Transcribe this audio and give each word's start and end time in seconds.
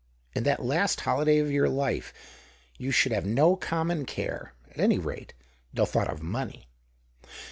In 0.33 0.41
that 0.45 0.65
last 0.65 1.01
holiday 1.01 1.37
of 1.37 1.51
your 1.51 1.69
life, 1.69 2.11
you 2.79 2.89
should 2.89 3.11
have 3.11 3.23
no 3.27 3.55
common 3.55 4.07
care— 4.07 4.55
at 4.71 4.79
any 4.79 4.97
rate, 4.97 5.35
no 5.73 5.85
thought 5.85 6.09
of 6.09 6.23
money." 6.23 6.67